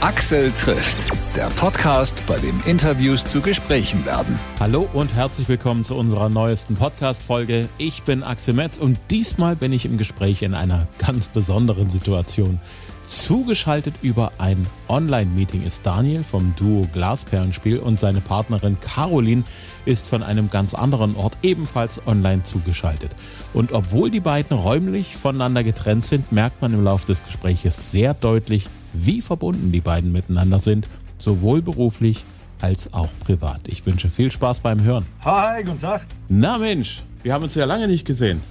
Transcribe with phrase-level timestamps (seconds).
[0.00, 4.38] Axel trifft, der Podcast, bei dem Interviews zu Gesprächen werden.
[4.60, 7.68] Hallo und herzlich willkommen zu unserer neuesten Podcast-Folge.
[7.78, 12.60] Ich bin Axel Metz und diesmal bin ich im Gespräch in einer ganz besonderen Situation.
[13.08, 19.44] Zugeschaltet über ein Online-Meeting ist Daniel vom Duo Glasperlenspiel und seine Partnerin Caroline
[19.86, 23.12] ist von einem ganz anderen Ort ebenfalls online zugeschaltet.
[23.54, 28.12] Und obwohl die beiden räumlich voneinander getrennt sind, merkt man im Laufe des Gespräches sehr
[28.12, 32.24] deutlich, wie verbunden die beiden miteinander sind, sowohl beruflich
[32.60, 33.68] als auch privat.
[33.68, 35.06] Ich wünsche viel Spaß beim Hören.
[35.24, 36.06] Hi, guten Tag.
[36.28, 38.42] Na Mensch, wir haben uns ja lange nicht gesehen.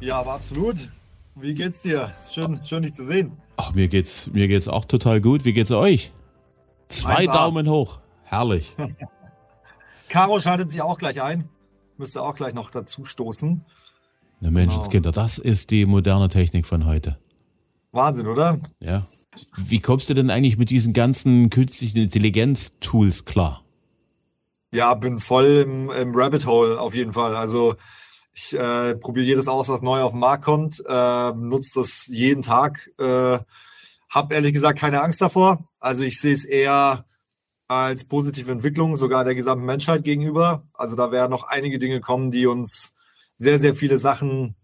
[0.00, 0.88] Ja, aber absolut.
[1.36, 2.10] Wie geht's dir?
[2.30, 3.32] Schön, schön dich zu sehen.
[3.62, 5.44] Ach, mir geht's, mir geht's auch total gut.
[5.44, 6.12] Wie geht's euch?
[6.88, 7.34] Zwei Einfach.
[7.34, 8.00] Daumen hoch.
[8.24, 8.72] Herrlich.
[10.08, 11.48] Caro schaltet sich auch gleich ein.
[11.96, 13.64] Müsste auch gleich noch dazu stoßen.
[14.40, 17.18] Na Menschenskinder, das ist die moderne Technik von heute.
[17.92, 18.58] Wahnsinn, oder?
[18.80, 19.06] Ja.
[19.56, 23.62] Wie kommst du denn eigentlich mit diesen ganzen künstlichen Intelligenz-Tools klar?
[24.72, 27.36] Ja, bin voll im, im Rabbit Hole auf jeden Fall.
[27.36, 27.76] Also
[28.34, 32.42] ich äh, probiere jedes aus, was neu auf den Markt kommt, äh, nutze das jeden
[32.42, 32.90] Tag.
[32.98, 33.38] Äh,
[34.08, 35.68] hab ehrlich gesagt keine Angst davor.
[35.80, 37.06] Also ich sehe es eher
[37.68, 40.66] als positive Entwicklung, sogar der gesamten Menschheit gegenüber.
[40.74, 42.94] Also da werden noch einige Dinge kommen, die uns
[43.34, 44.56] sehr, sehr viele Sachen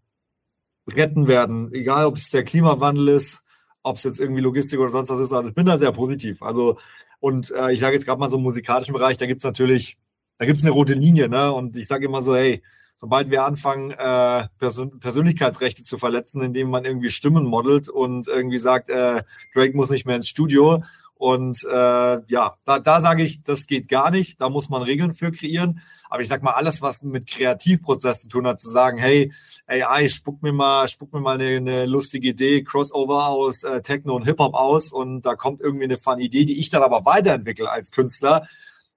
[0.86, 1.72] retten werden.
[1.72, 3.42] Egal, ob es der Klimawandel ist,
[3.82, 5.32] ob es jetzt irgendwie Logistik oder sonst was ist.
[5.32, 6.42] Also ich bin da sehr positiv.
[6.42, 6.78] Also
[7.20, 9.98] und äh, ich sage jetzt gerade mal so im musikalischen Bereich, da gibt es natürlich,
[10.38, 11.52] da gibt es eine rote Linie, ne?
[11.52, 12.62] Und ich sage immer so, hey,
[12.98, 18.58] sobald wir anfangen, äh, Persön Persönlichkeitsrechte zu verletzen, indem man irgendwie Stimmen modelt und irgendwie
[18.58, 19.22] sagt, äh,
[19.54, 20.82] Drake muss nicht mehr ins Studio.
[21.14, 24.40] Und äh, ja, da, da sage ich, das geht gar nicht.
[24.40, 25.80] Da muss man Regeln für kreieren.
[26.08, 29.32] Aber ich sag mal, alles, was mit Kreativprozess zu tun hat, zu sagen, hey,
[29.66, 34.14] AI, spuck mir mal, spuck mir mal eine, eine lustige Idee, Crossover aus äh, Techno
[34.14, 37.68] und Hip-Hop aus und da kommt irgendwie eine fun Idee, die ich dann aber weiterentwickle
[37.68, 38.46] als Künstler,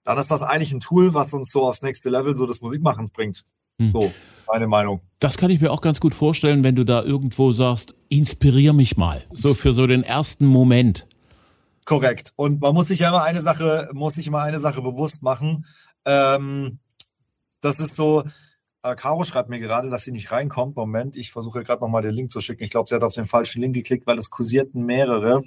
[0.04, 3.12] dann ist das eigentlich ein Tool, was uns so aufs nächste Level so des Musikmachens
[3.12, 3.44] bringt.
[3.82, 3.92] Hm.
[3.94, 4.14] So,
[4.48, 5.02] meine Meinung.
[5.20, 8.96] Das kann ich mir auch ganz gut vorstellen, wenn du da irgendwo sagst, inspirier mich
[8.96, 9.24] mal.
[9.32, 11.08] So für so den ersten Moment.
[11.86, 12.32] Korrekt.
[12.36, 15.66] Und man muss sich ja immer eine Sache, muss sich immer eine Sache bewusst machen.
[16.06, 16.80] Ähm,
[17.60, 18.24] das ist so,
[18.84, 20.76] äh, Caro schreibt mir gerade, dass sie nicht reinkommt.
[20.76, 22.64] Moment, ich versuche gerade nochmal den Link zu schicken.
[22.64, 25.42] Ich glaube, sie hat auf den falschen Link geklickt, weil es kursierten mehrere.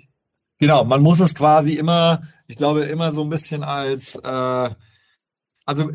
[0.58, 4.70] Genau, man muss es quasi immer, ich glaube, immer so ein bisschen als, äh,
[5.66, 5.90] also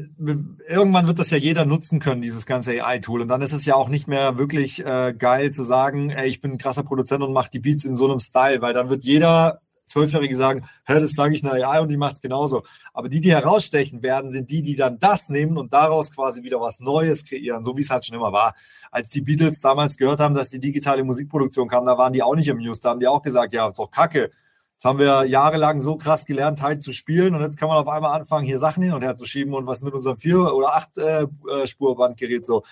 [0.68, 3.22] irgendwann wird das ja jeder nutzen können, dieses ganze AI-Tool.
[3.22, 6.42] Und dann ist es ja auch nicht mehr wirklich äh, geil zu sagen, ey, ich
[6.42, 9.04] bin ein krasser Produzent und mache die Beats in so einem Style, weil dann wird
[9.04, 12.64] jeder Zwölfjährige sagen, hä, das sage ich einer AI und die macht es genauso.
[12.94, 16.62] Aber die, die herausstechen werden, sind die, die dann das nehmen und daraus quasi wieder
[16.62, 18.56] was Neues kreieren, so wie es halt schon immer war.
[18.92, 22.36] Als die Beatles damals gehört haben, dass die digitale Musikproduktion kam, da waren die auch
[22.36, 24.32] nicht amused, da haben die auch gesagt, ja, ist doch kacke.
[24.80, 27.90] Jetzt haben wir jahrelang so krass gelernt, Teil zu spielen und jetzt kann man auf
[27.90, 30.74] einmal anfangen, hier Sachen hin und her zu schieben und was mit unserem vier- oder
[30.74, 32.64] acht äh, äh, Spurbandgerät so.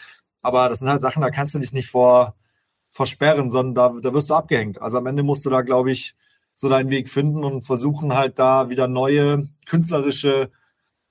[0.42, 2.36] Aber das sind halt Sachen, da kannst du dich nicht vor
[2.92, 4.82] versperren, sondern da, da wirst du abgehängt.
[4.82, 6.16] Also am Ende musst du da, glaube ich,
[6.56, 10.50] so deinen Weg finden und versuchen halt da wieder neue künstlerische,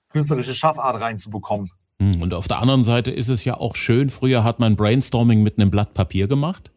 [0.08, 1.72] künstlerische Schaffart reinzubekommen.
[2.00, 5.42] Hm, Und auf der anderen Seite ist es ja auch schön, früher hat man Brainstorming
[5.42, 6.72] mit einem Blatt Papier gemacht.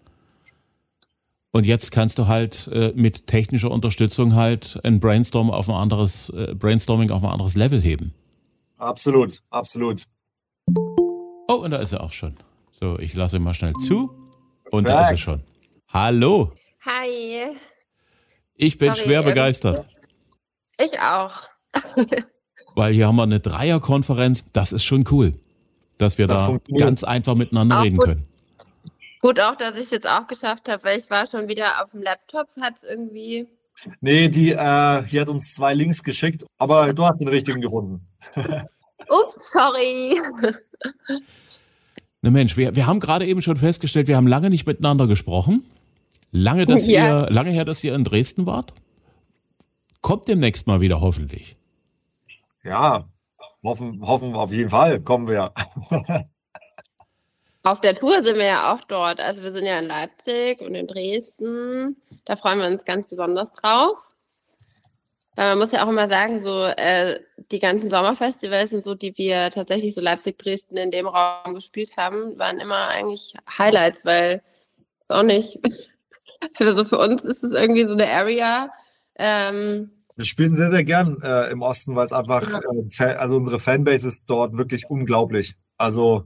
[1.52, 6.30] Und jetzt kannst du halt äh, mit technischer Unterstützung halt ein Brainstorm auf ein anderes,
[6.30, 8.14] äh, Brainstorming auf ein anderes Level heben.
[8.78, 10.04] Absolut, absolut.
[11.48, 12.36] Oh, und da ist er auch schon.
[12.72, 14.12] So, ich lasse ihn mal schnell zu.
[14.72, 15.44] Und da ist er schon.
[15.88, 16.54] Hallo,
[16.86, 17.56] Hi.
[18.56, 19.88] ich bin Sorry, schwer irgendwie- begeistert,
[20.80, 21.42] Ich auch.
[22.76, 24.46] weil hier haben wir eine Dreierkonferenz.
[24.54, 25.34] Das ist schon cool,
[25.98, 28.06] dass wir Das da ganz einfach miteinander Auch reden gut.
[28.06, 28.28] können.
[29.20, 31.92] Gut auch, dass ich es jetzt auch geschafft habe, weil ich war schon wieder auf
[31.92, 33.48] dem Laptop, hat es irgendwie.
[34.02, 38.08] Nee, die, äh, die hat uns zwei Links geschickt, aber du hast den richtigen gefunden.
[39.10, 40.20] Ups, sorry.
[42.22, 45.66] Na Mensch, wir, wir haben gerade eben schon festgestellt, wir haben lange nicht miteinander gesprochen.
[46.32, 47.24] Lange, dass Ja.
[47.26, 48.74] ihr, lange her, dass ihr in Dresden wart.
[50.02, 51.56] Kommt demnächst mal wieder, hoffentlich.
[52.64, 53.06] Ja,
[53.64, 55.52] hoffen, hoffen wir auf jeden Fall, kommen wir.
[57.64, 59.20] Auf der Tour sind wir ja auch dort.
[59.20, 61.98] Also wir sind ja in Leipzig und in Dresden.
[62.26, 63.98] Da freuen wir uns ganz besonders drauf.
[65.36, 67.20] Weil man muss ja auch immer sagen, so äh,
[67.52, 71.96] die ganzen Sommerfestivals und so, die wir tatsächlich so Leipzig, Dresden in dem Raum gespielt
[71.98, 74.42] haben, waren immer eigentlich Highlights, weil
[75.02, 75.60] ist auch nicht.
[76.58, 78.72] Also für uns ist es irgendwie so eine Area.
[79.16, 83.06] Ähm, Wir spielen sehr, sehr gern äh, im Osten, weil es einfach, Ja.
[83.06, 85.56] äh, also unsere Fanbase ist dort wirklich unglaublich.
[85.78, 86.26] Also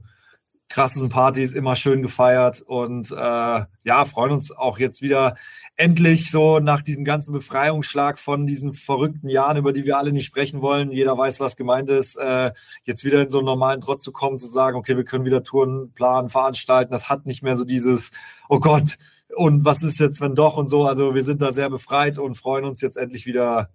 [0.68, 5.36] krassen Partys immer schön gefeiert und äh, ja, freuen uns auch jetzt wieder
[5.76, 10.26] endlich so nach diesem ganzen Befreiungsschlag von diesen verrückten Jahren, über die wir alle nicht
[10.26, 10.90] sprechen wollen.
[10.90, 12.52] Jeder weiß, was gemeint ist, äh,
[12.84, 15.42] jetzt wieder in so einen normalen Trott zu kommen, zu sagen, okay, wir können wieder
[15.42, 16.92] Touren planen, veranstalten.
[16.92, 18.12] Das hat nicht mehr so dieses,
[18.48, 18.98] oh Gott,
[19.36, 20.84] und was ist jetzt, wenn doch und so.
[20.84, 23.70] Also wir sind da sehr befreit und freuen uns jetzt endlich wieder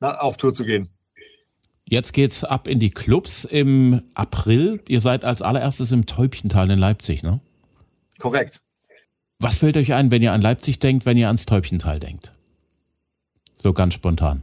[0.00, 0.90] na, auf Tour zu gehen.
[1.90, 4.82] Jetzt geht's ab in die Clubs im April.
[4.88, 7.40] Ihr seid als allererstes im Täubchental in Leipzig, ne?
[8.18, 8.60] Korrekt.
[9.38, 12.32] Was fällt euch ein, wenn ihr an Leipzig denkt, wenn ihr ans Täubchental denkt?
[13.56, 14.42] So ganz spontan.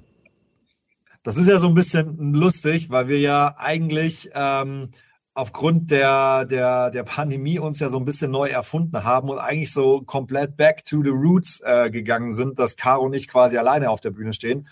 [1.21, 4.89] Das ist ja so ein bisschen lustig, weil wir ja eigentlich ähm,
[5.35, 9.73] aufgrund der, der, der Pandemie uns ja so ein bisschen neu erfunden haben und eigentlich
[9.73, 13.89] so komplett back to the roots äh, gegangen sind, dass Caro und ich quasi alleine
[13.89, 14.65] auf der Bühne stehen.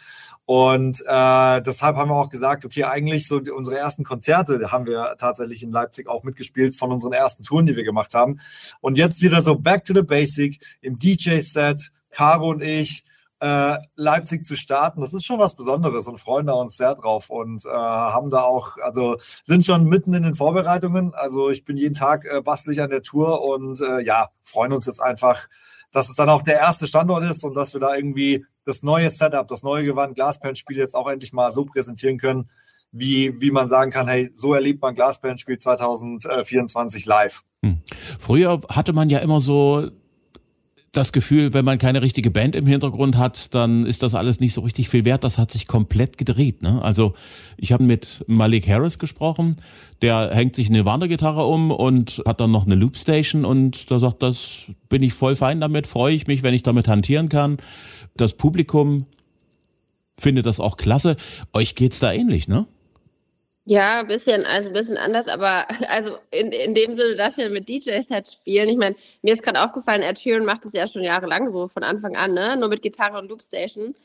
[0.45, 4.87] Und äh, deshalb haben wir auch gesagt, okay, eigentlich so die, unsere ersten Konzerte haben
[4.87, 8.39] wir tatsächlich in Leipzig auch mitgespielt von unseren ersten Touren, die wir gemacht haben.
[8.79, 13.03] Und jetzt wieder so back to the basic im DJ-Set, Caro und ich,
[13.43, 17.29] äh, Leipzig zu starten, das ist schon was Besonderes und freuen da uns sehr drauf
[17.29, 21.13] und äh, haben da auch, also sind schon mitten in den Vorbereitungen.
[21.13, 24.85] Also ich bin jeden Tag äh, bastelig an der Tour und äh, ja, freuen uns
[24.85, 25.49] jetzt einfach,
[25.91, 29.09] dass es dann auch der erste Standort ist und dass wir da irgendwie das neue
[29.09, 32.49] Setup, das neue Gewand Glasband-Spiel jetzt auch endlich mal so präsentieren können,
[32.93, 37.43] wie, wie man sagen kann, hey, so erlebt man Glasband-Spiel 2024 live.
[37.65, 37.81] Hm.
[38.19, 39.89] Früher hatte man ja immer so
[40.93, 44.53] das Gefühl, wenn man keine richtige Band im Hintergrund hat, dann ist das alles nicht
[44.53, 45.23] so richtig viel wert.
[45.23, 46.61] Das hat sich komplett gedreht.
[46.61, 46.81] Ne?
[46.83, 47.15] Also
[47.57, 49.57] ich habe mit Malik Harris gesprochen,
[50.03, 54.21] der hängt sich eine Wandergitarre um und hat dann noch eine Loopstation und da sagt,
[54.21, 57.57] das bin ich voll fein damit, freue ich mich, wenn ich damit hantieren kann.
[58.15, 59.07] Das Publikum
[60.19, 61.17] findet das auch klasse.
[61.53, 62.67] Euch geht's da ähnlich, ne?
[63.65, 67.49] Ja, ein bisschen, also ein bisschen anders, aber also in, in dem Sinne, dass wir
[67.49, 68.67] mit DJ-Sets spielen.
[68.67, 71.83] Ich meine, mir ist gerade aufgefallen, Ed Sheeran macht das ja schon jahrelang so von
[71.83, 72.57] Anfang an, ne?
[72.57, 73.95] Nur mit Gitarre und Loopstation.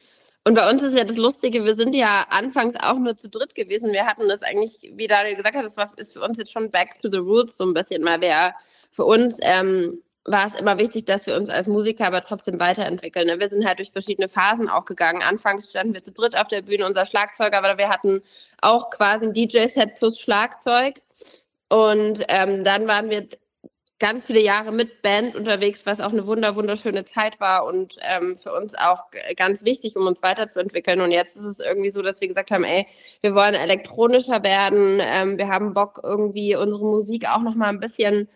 [0.45, 3.55] Und bei uns ist ja das Lustige, wir sind ja anfangs auch nur zu dritt
[3.55, 3.93] gewesen.
[3.93, 6.71] Wir hatten das eigentlich, wie Daniel gesagt hat, das war, ist für uns jetzt schon
[6.71, 8.21] back to the roots so ein bisschen mal.
[8.21, 8.55] Wer
[8.93, 13.27] für uns ähm, war es immer wichtig, dass wir uns als Musiker aber trotzdem weiterentwickeln.
[13.27, 13.41] Ne?
[13.41, 15.23] Wir sind halt durch verschiedene Phasen auch gegangen.
[15.23, 18.23] Anfangs standen wir zu dritt auf der Bühne, unser Schlagzeuger, aber wir hatten
[18.61, 20.95] auch quasi ein DJ-Set plus Schlagzeug.
[21.69, 23.29] Und ähm, dann waren wir
[23.99, 28.37] ganz viele Jahre mit Band unterwegs, was auch eine wunder wunderschöne Zeit war und ähm,
[28.37, 29.05] für uns auch
[29.37, 31.01] ganz wichtig, um uns weiterzuentwickeln.
[31.01, 32.87] Und jetzt ist es irgendwie so, dass wir gesagt haben, ey,
[33.23, 37.81] wir wollen elektronischer werden, ähm, wir haben Bock irgendwie unsere Musik auch noch mal ein
[37.81, 38.29] bisschen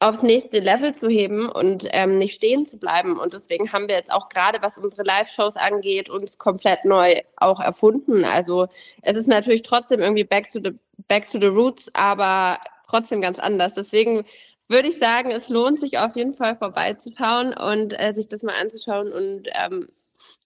[0.00, 3.18] aufs nächste Level zu heben und ähm, nicht stehen zu bleiben.
[3.18, 7.60] Und deswegen haben wir jetzt auch gerade, was unsere Live-Shows angeht, uns komplett neu auch
[7.60, 8.24] erfunden.
[8.24, 8.68] Also
[9.02, 10.72] es ist natürlich trotzdem irgendwie back to the,
[11.06, 12.58] back to the roots, aber
[12.88, 13.74] trotzdem ganz anders.
[13.74, 14.24] Deswegen
[14.68, 18.54] würde ich sagen, es lohnt sich auf jeden Fall vorbeizuschauen und äh, sich das mal
[18.58, 19.88] anzuschauen und ähm,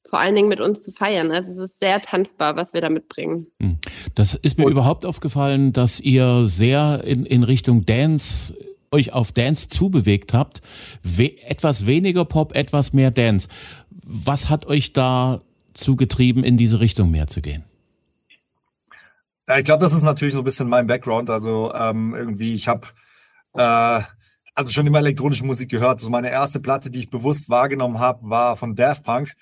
[0.07, 1.31] vor allen Dingen mit uns zu feiern.
[1.31, 3.47] Also es ist sehr tanzbar, was wir da mitbringen.
[3.61, 3.79] Hm.
[4.17, 8.55] Das ist mir und überhaupt aufgefallen, dass ihr sehr in, in Richtung Dance
[8.91, 10.61] euch auf Dance zubewegt habt.
[11.03, 13.49] We etwas weniger Pop, etwas mehr Dance.
[13.91, 15.41] Was hat euch da
[15.75, 17.65] zugetrieben, in diese Richtung mehr zu gehen?
[19.49, 21.29] Ja, ich glaube, das ist natürlich so ein bisschen mein Background.
[21.29, 22.87] Also ähm, irgendwie, ich habe
[23.55, 24.03] äh,
[24.55, 25.99] also schon immer elektronische Musik gehört.
[25.99, 29.35] Also meine erste Platte, die ich bewusst wahrgenommen habe, war von Daft Punk.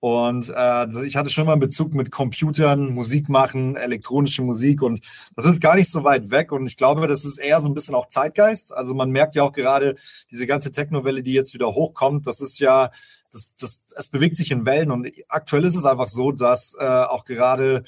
[0.00, 5.00] Und äh, ich hatte schon mal einen Bezug mit Computern, Musik machen, elektronische Musik und
[5.34, 6.52] das ist gar nicht so weit weg.
[6.52, 8.72] Und ich glaube, das ist eher so ein bisschen auch Zeitgeist.
[8.74, 9.96] Also man merkt ja auch gerade
[10.30, 12.90] diese ganze Technowelle, die jetzt wieder hochkommt, das ist ja,
[13.36, 16.84] das, das, es bewegt sich in Wellen und aktuell ist es einfach so, dass äh,
[16.84, 17.84] auch gerade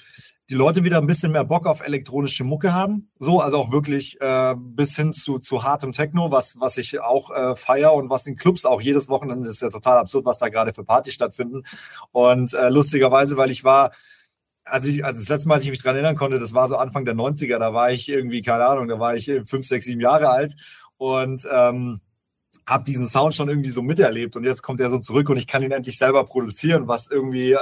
[0.50, 3.10] die Leute wieder ein bisschen mehr Bock auf elektronische Mucke haben.
[3.18, 7.30] So, also auch wirklich äh, bis hin zu, zu hartem Techno, was, was ich auch
[7.30, 10.48] äh, feier und was in Clubs auch jedes Wochenende ist ja total absurd, was da
[10.48, 11.64] gerade für Partys stattfinden.
[12.12, 13.92] Und äh, lustigerweise, weil ich war,
[14.64, 16.76] also, ich, also das letzte Mal, als ich mich dran erinnern konnte, das war so
[16.76, 20.00] Anfang der 90er, da war ich irgendwie, keine Ahnung, da war ich fünf, sechs, sieben
[20.00, 20.56] Jahre alt
[20.96, 22.00] und ähm,
[22.66, 25.46] habe diesen Sound schon irgendwie so miterlebt und jetzt kommt er so zurück und ich
[25.46, 27.56] kann ihn endlich selber produzieren, was irgendwie äh,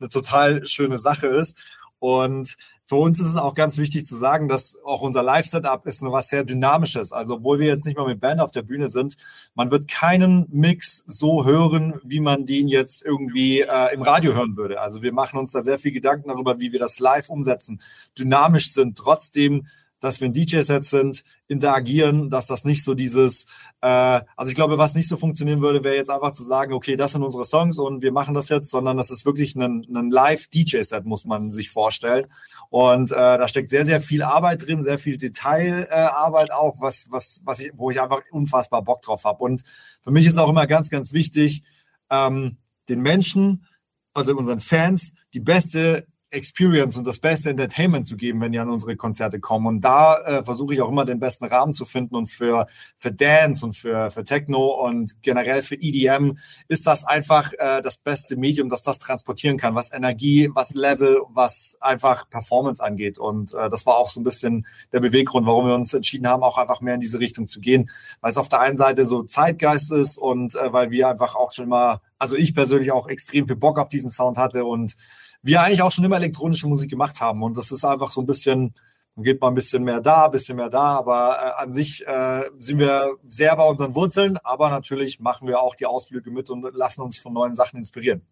[0.00, 1.56] eine total schöne Sache ist.
[1.98, 6.02] Und für uns ist es auch ganz wichtig zu sagen, dass auch unser Live-Setup ist
[6.02, 7.12] was sehr Dynamisches.
[7.12, 9.16] Also, obwohl wir jetzt nicht mal mit Band auf der Bühne sind,
[9.54, 14.58] man wird keinen Mix so hören, wie man den jetzt irgendwie äh, im Radio hören
[14.58, 14.82] würde.
[14.82, 17.80] Also, wir machen uns da sehr viel Gedanken darüber, wie wir das live umsetzen,
[18.18, 19.66] dynamisch sind, trotzdem
[20.04, 23.46] dass wir ein DJ-Set sind, interagieren, dass das nicht so dieses,
[23.80, 26.96] äh, also ich glaube, was nicht so funktionieren würde, wäre jetzt einfach zu sagen, okay,
[26.96, 30.10] das sind unsere Songs und wir machen das jetzt, sondern das ist wirklich ein, ein
[30.10, 32.26] Live-DJ-Set, muss man sich vorstellen.
[32.68, 37.06] Und äh, da steckt sehr, sehr viel Arbeit drin, sehr viel Detailarbeit äh, auch, was,
[37.10, 39.42] was, was ich, wo ich einfach unfassbar Bock drauf habe.
[39.42, 39.62] Und
[40.02, 41.62] für mich ist auch immer ganz, ganz wichtig,
[42.10, 42.58] ähm,
[42.90, 43.66] den Menschen,
[44.12, 48.70] also unseren Fans, die beste Experience und das beste Entertainment zu geben, wenn die an
[48.70, 49.66] unsere Konzerte kommen.
[49.66, 52.16] Und da äh, versuche ich auch immer den besten Rahmen zu finden.
[52.16, 52.66] Und für,
[52.98, 56.38] für Dance und für, für Techno und generell für EDM
[56.68, 61.22] ist das einfach äh, das beste Medium, das das transportieren kann, was Energie, was Level,
[61.28, 63.18] was einfach Performance angeht.
[63.18, 66.42] Und äh, das war auch so ein bisschen der Beweggrund, warum wir uns entschieden haben,
[66.42, 67.90] auch einfach mehr in diese Richtung zu gehen.
[68.20, 71.50] Weil es auf der einen Seite so Zeitgeist ist und äh, weil wir einfach auch
[71.50, 74.96] schon mal, also ich persönlich auch extrem viel Bock auf diesen Sound hatte und
[75.44, 77.42] wir eigentlich auch schon immer elektronische Musik gemacht haben.
[77.42, 78.74] Und das ist einfach so ein bisschen,
[79.14, 80.98] dann geht mal ein bisschen mehr da, ein bisschen mehr da.
[80.98, 85.60] Aber äh, an sich äh, sind wir sehr bei unseren Wurzeln, aber natürlich machen wir
[85.60, 88.22] auch die Ausflüge mit und lassen uns von neuen Sachen inspirieren.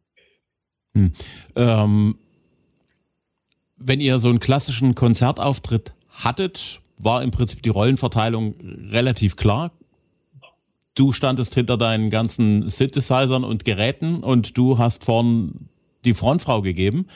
[0.95, 1.12] Hm.
[1.54, 2.19] Ähm,
[3.76, 8.54] wenn ihr so einen klassischen Konzertauftritt hattet, war im Prinzip die Rollenverteilung
[8.90, 9.73] relativ klar.
[10.95, 15.69] Du standest hinter deinen ganzen Synthesizern und Geräten und du hast vorn
[16.05, 17.07] die Frontfrau gegeben.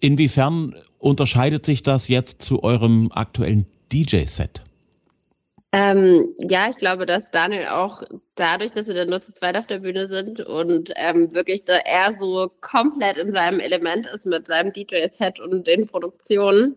[0.00, 4.62] Inwiefern unterscheidet sich das jetzt zu eurem aktuellen DJ-Set?
[5.72, 8.04] Ähm, ja, ich glaube, dass Daniel auch
[8.36, 11.74] dadurch, dass wir dann nur zu zweit auf der Bühne sind und ähm, wirklich da
[11.74, 16.76] er so komplett in seinem Element ist mit seinem DJ-Set und den Produktionen,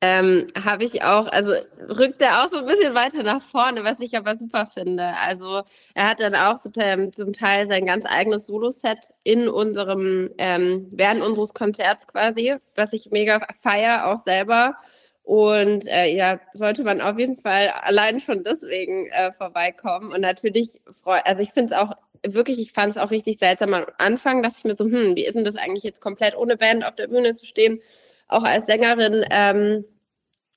[0.00, 1.52] ähm, habe ich auch, also
[1.88, 5.14] rückt er auch so ein bisschen weiter nach vorne, was ich aber super finde.
[5.16, 5.62] Also
[5.94, 10.88] er hat dann auch so, ähm, zum Teil sein ganz eigenes Solo-Set in unserem, ähm,
[10.92, 14.76] während unseres Konzerts quasi, was ich mega feier, auch selber.
[15.22, 20.12] Und äh, ja, sollte man auf jeden Fall allein schon deswegen äh, vorbeikommen.
[20.12, 21.92] Und natürlich, also ich finde es auch
[22.24, 25.26] wirklich, ich fand es auch richtig seltsam am Anfang, dachte ich mir so, hm, wie
[25.26, 27.80] ist denn das eigentlich jetzt komplett ohne Band auf der Bühne zu stehen?
[28.28, 29.84] Auch als Sängerin, ähm,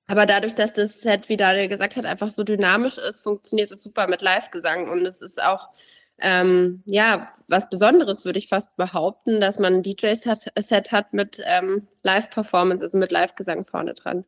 [0.07, 3.83] aber dadurch, dass das Set, wie Daniel gesagt hat, einfach so dynamisch ist, funktioniert es
[3.83, 4.89] super mit Live-Gesang.
[4.89, 5.67] Und es ist auch,
[6.19, 11.87] ähm, ja, was Besonderes, würde ich fast behaupten, dass man ein DJ-Set hat mit ähm,
[12.03, 14.23] Live-Performance, also mit Live-Gesang vorne dran.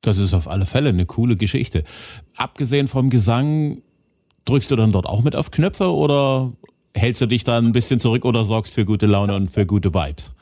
[0.00, 1.84] Das ist auf alle Fälle eine coole Geschichte.
[2.36, 3.82] Abgesehen vom Gesang,
[4.46, 6.52] drückst du dann dort auch mit auf Knöpfe oder
[6.94, 9.92] hältst du dich da ein bisschen zurück oder sorgst für gute Laune und für gute
[9.92, 10.32] Vibes?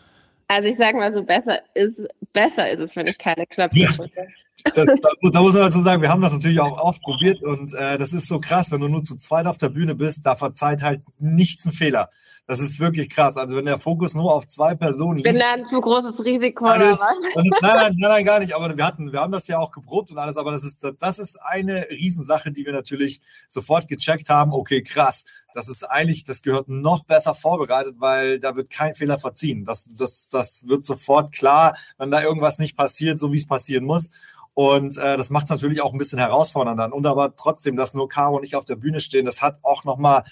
[0.47, 3.91] Also ich sage mal so, besser ist, besser ist es, wenn ich keine Knöpfe ja.
[3.91, 4.29] drücke.
[4.65, 4.87] Das,
[5.33, 8.29] da muss man dazu sagen, wir haben das natürlich auch ausprobiert und äh, das ist
[8.29, 11.67] so krass, wenn du nur zu zweit auf der Bühne bist, da verzeiht halt nichts
[11.67, 12.11] einen Fehler.
[12.47, 13.39] Das ist wirklich krass.
[13.39, 15.25] Also wenn der Fokus nur auf zwei Personen liegt.
[15.25, 17.01] Bin da ein zu großes Risiko oder was?
[17.35, 18.55] nein, nein, nein, gar nicht.
[18.55, 20.37] Aber wir hatten, wir haben das ja auch geprobt und alles.
[20.37, 24.53] Aber das ist, das ist eine Riesensache, die wir natürlich sofort gecheckt haben.
[24.53, 25.25] Okay, krass.
[25.55, 29.65] Das ist eigentlich, das gehört noch besser vorbereitet, weil da wird kein Fehler verziehen.
[29.65, 33.85] Das, das, das wird sofort klar, wenn da irgendwas nicht passiert, so wie es passieren
[33.85, 34.11] muss.
[34.53, 36.93] Und äh, das macht es natürlich auch ein bisschen herausfordernder.
[36.93, 39.85] Und aber trotzdem, dass nur Caro und ich auf der Bühne stehen, das hat auch
[39.85, 40.25] nochmal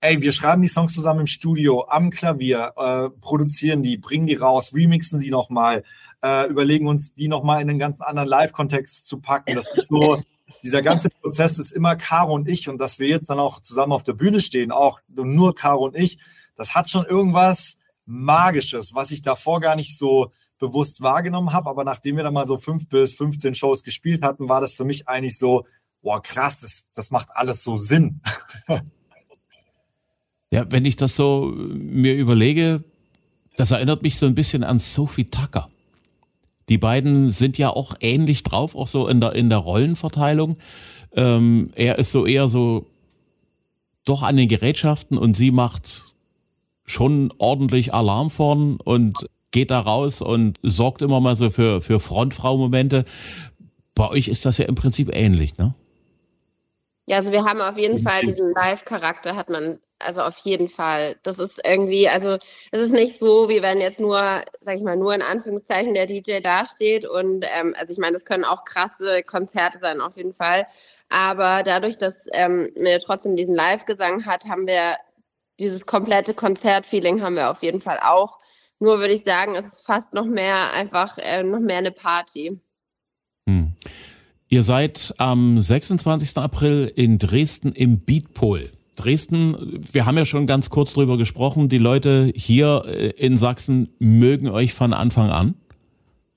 [0.00, 4.34] ey, wir schreiben die Songs zusammen im Studio, am Klavier, äh, produzieren die, bringen die
[4.34, 5.82] raus, remixen sie nochmal,
[6.22, 9.54] äh, überlegen uns, die nochmal in einen ganz anderen Live-Kontext zu packen.
[9.54, 10.22] Das ist so,
[10.62, 13.92] dieser ganze Prozess ist immer Caro und ich und dass wir jetzt dann auch zusammen
[13.92, 16.18] auf der Bühne stehen, auch nur Caro und ich,
[16.54, 17.76] das hat schon irgendwas
[18.06, 21.70] Magisches, was ich davor gar nicht so bewusst wahrgenommen habe.
[21.70, 24.84] Aber nachdem wir dann mal so fünf bis 15 Shows gespielt hatten, war das für
[24.84, 25.66] mich eigentlich so,
[26.02, 28.22] boah, krass, das, das macht alles so Sinn.
[30.58, 32.82] Ja, wenn ich das so mir überlege,
[33.56, 35.70] das erinnert mich so ein bisschen an Sophie Tucker.
[36.68, 40.56] Die beiden sind ja auch ähnlich drauf, auch so in der, in der Rollenverteilung.
[41.12, 42.86] Ähm, er ist so eher so
[44.04, 46.12] doch an den Gerätschaften und sie macht
[46.84, 52.00] schon ordentlich Alarm vorn und geht da raus und sorgt immer mal so für, für
[52.00, 53.04] Frontfrau-Momente.
[53.94, 55.76] Bei euch ist das ja im Prinzip ähnlich, ne?
[57.06, 61.16] Ja, also wir haben auf jeden Fall diesen Live-Charakter, hat man also auf jeden Fall.
[61.22, 62.38] Das ist irgendwie, also
[62.70, 64.18] es ist nicht so, wie wenn jetzt nur,
[64.60, 67.04] sag ich mal, nur in Anführungszeichen der DJ dasteht.
[67.04, 70.66] Und ähm, also ich meine, das können auch krasse Konzerte sein, auf jeden Fall.
[71.08, 74.96] Aber dadurch, dass ähm, wir trotzdem diesen Live-Gesang hat, haben wir
[75.58, 78.38] dieses komplette Konzert-Feeling haben wir auf jeden Fall auch.
[78.78, 82.60] Nur würde ich sagen, es ist fast noch mehr einfach äh, noch mehr eine Party.
[83.48, 83.74] Hm.
[84.48, 86.36] Ihr seid am 26.
[86.36, 88.70] April in Dresden im Beatpol.
[88.98, 93.90] Dresden, wir haben ja schon ganz kurz drüber gesprochen, die Leute hier äh, in Sachsen
[93.98, 95.54] mögen euch von Anfang an.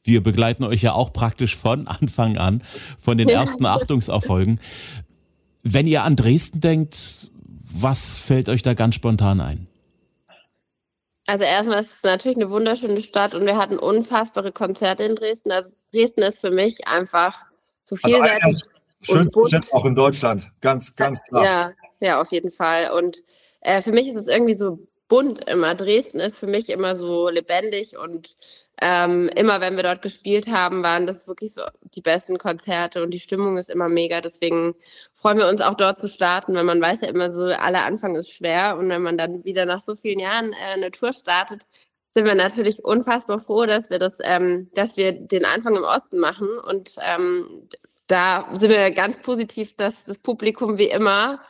[0.04, 2.64] Wir begleiten euch ja auch praktisch von Anfang an,
[3.00, 4.60] von den ersten Achtungserfolgen.
[5.64, 7.30] Wenn ihr an Dresden denkt,
[7.74, 9.68] was fällt euch da ganz spontan ein?
[11.28, 15.52] Also erstmal ist es natürlich eine wunderschöne Stadt und wir hatten unfassbare Konzerte in Dresden.
[15.52, 17.38] Also Dresden ist für mich einfach
[17.86, 18.44] so Also vielseitig.
[18.44, 18.70] eines
[19.02, 20.52] schönsten Städte auch in Deutschland.
[20.62, 21.44] Ganz, ganz klar.
[21.44, 22.92] Ja, ja, auf jeden Fall.
[22.92, 23.24] Und
[23.62, 25.76] äh, für mich ist es irgendwie so bunt immer.
[25.76, 28.36] Dresden ist für mich immer so lebendig und
[28.82, 33.12] ähm, immer wenn wir dort gespielt haben, waren das wirklich so die besten Konzerte und
[33.12, 34.22] die Stimmung ist immer mega.
[34.22, 34.74] Deswegen
[35.14, 38.16] freuen wir uns auch dort zu starten, weil man weiß ja immer so, aller Anfang
[38.16, 41.68] ist schwer und wenn man dann wieder nach so vielen Jahren äh, eine Tour startet,
[42.10, 46.20] sind wir natürlich unfassbar froh, dass wir das, ähm, dass wir den Anfang im Osten
[46.20, 47.68] machen und ähm,
[48.08, 51.42] da sind wir ganz positiv, dass das Publikum wie immer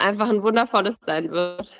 [0.00, 1.72] einfach ein wundervolles sein wird.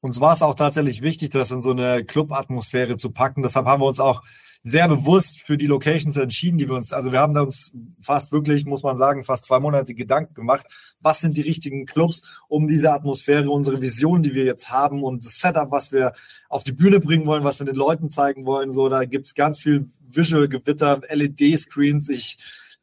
[0.00, 3.42] Uns war es auch tatsächlich wichtig, das in so eine Club-Atmosphäre zu packen.
[3.42, 4.22] Deshalb haben wir uns auch
[4.62, 8.30] sehr bewusst für die Locations entschieden, die wir uns, also wir haben da uns fast
[8.30, 10.66] wirklich, muss man sagen, fast zwei Monate Gedanken gemacht,
[11.00, 15.24] was sind die richtigen Clubs, um diese Atmosphäre, unsere Vision, die wir jetzt haben und
[15.24, 16.12] das Setup, was wir
[16.50, 18.70] auf die Bühne bringen wollen, was wir den Leuten zeigen wollen.
[18.70, 22.10] So, da gibt's ganz viel Visual-Gewitter, LED-Screens.
[22.10, 22.36] Ich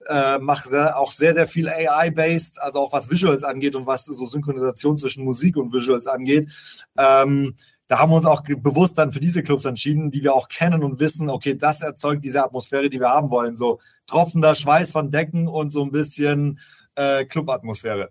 [0.07, 4.25] äh, mache auch sehr, sehr viel AI-based, also auch was Visuals angeht und was so
[4.25, 6.49] Synchronisation zwischen Musik und Visuals angeht.
[6.97, 7.55] Ähm,
[7.87, 10.83] da haben wir uns auch bewusst dann für diese Clubs entschieden, die wir auch kennen
[10.83, 13.55] und wissen, okay, das erzeugt diese Atmosphäre, die wir haben wollen.
[13.55, 16.59] So tropfender Schweiß von Decken und so ein bisschen
[16.95, 18.09] äh, Club-Atmosphäre.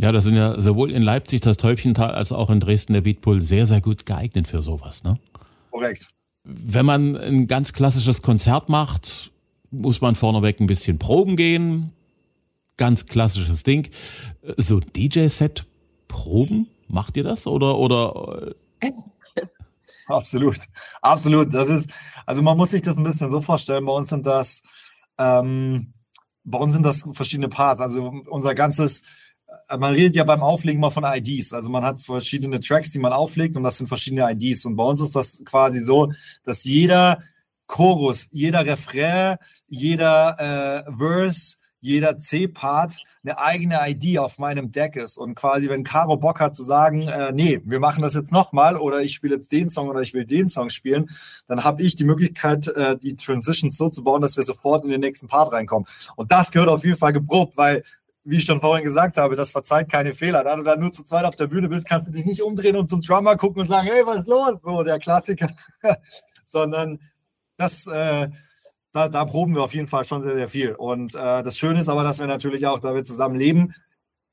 [0.00, 3.40] Ja, das sind ja sowohl in Leipzig das Täubchental als auch in Dresden der Beatpool
[3.40, 5.04] sehr, sehr gut geeignet für sowas.
[5.04, 5.18] Ne?
[5.70, 6.08] Korrekt.
[6.42, 9.30] Wenn man ein ganz klassisches Konzert macht,
[9.70, 11.92] muss man vorneweg ein bisschen proben gehen.
[12.76, 13.88] Ganz klassisches Ding.
[14.56, 15.66] So DJ-Set
[16.08, 17.46] proben, macht ihr das?
[17.46, 18.90] Oder, oder äh,
[20.10, 20.58] Absolut,
[21.02, 21.54] absolut.
[21.54, 21.90] Das ist,
[22.26, 23.84] also man muss sich das ein bisschen so vorstellen.
[23.84, 24.62] Bei uns sind das,
[25.18, 25.92] ähm,
[26.42, 27.80] bei uns sind das verschiedene Parts.
[27.80, 29.02] Also unser ganzes,
[29.68, 31.52] äh, man redet ja beim Auflegen mal von IDs.
[31.52, 34.64] Also man hat verschiedene Tracks, die man auflegt und das sind verschiedene IDs.
[34.64, 36.12] Und bei uns ist das quasi so,
[36.44, 37.22] dass jeder
[37.70, 39.36] Chorus, jeder Refrain,
[39.68, 45.16] jeder äh, Verse, jeder C-Part eine eigene ID auf meinem Deck ist.
[45.16, 48.76] Und quasi, wenn Caro Bock hat zu sagen, äh, nee, wir machen das jetzt nochmal
[48.76, 51.08] oder ich spiele jetzt den Song oder ich will den Song spielen,
[51.46, 54.90] dann habe ich die Möglichkeit, äh, die Transitions so zu bauen, dass wir sofort in
[54.90, 55.86] den nächsten Part reinkommen.
[56.16, 57.84] Und das gehört auf jeden Fall geprobt, weil
[58.24, 60.44] wie ich schon vorhin gesagt habe, das verzeiht keine Fehler.
[60.44, 62.76] Da du dann nur zu zweit auf der Bühne bist, kannst du dich nicht umdrehen
[62.76, 64.60] und zum Drummer gucken und sagen, hey, was ist los?
[64.62, 65.50] So, der Klassiker.
[66.44, 66.98] Sondern
[67.60, 68.28] das, äh,
[68.92, 70.74] da, da proben wir auf jeden Fall schon sehr, sehr viel.
[70.74, 73.74] Und äh, das Schöne ist aber, dass wir natürlich auch, da wir zusammen leben,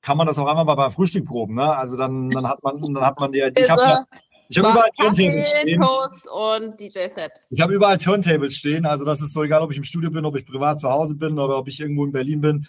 [0.01, 1.55] kann man das auch einmal mal beim Frühstück proben.
[1.55, 1.75] Ne?
[1.75, 3.39] Also dann, dann hat man, dann hat man die.
[3.39, 4.05] Ich habe ja,
[4.47, 5.81] ich hab überall Turntables stehen.
[5.81, 7.31] Toast und DJ-Set.
[7.49, 8.85] Ich habe überall Turntables stehen.
[8.85, 11.15] Also das ist so egal, ob ich im Studio bin, ob ich privat zu Hause
[11.15, 12.67] bin oder ob ich irgendwo in Berlin bin.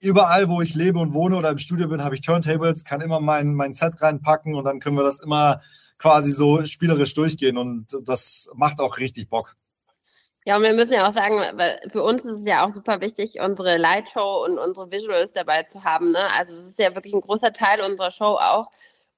[0.00, 3.18] Überall, wo ich lebe und wohne oder im Studio bin, habe ich Turntables, kann immer
[3.18, 5.60] mein, mein Set reinpacken und dann können wir das immer
[5.98, 9.56] quasi so spielerisch durchgehen und das macht auch richtig Bock.
[10.48, 11.42] Ja, und wir müssen ja auch sagen,
[11.88, 15.84] für uns ist es ja auch super wichtig, unsere Lightshow und unsere Visuals dabei zu
[15.84, 16.10] haben.
[16.12, 16.20] Ne?
[16.38, 18.70] Also es ist ja wirklich ein großer Teil unserer Show auch.